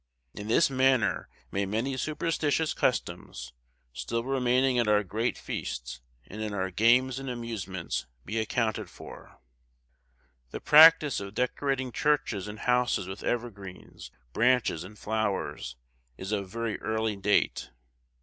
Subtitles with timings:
[0.33, 3.53] In this manner may many superstitious customs,
[3.93, 9.39] still remaining at our great feasts, and in our games and amusements, be accounted for.
[10.49, 15.75] The practice of decorating churches and houses with evergreens, branches, and flowers,
[16.17, 17.69] is of very early date.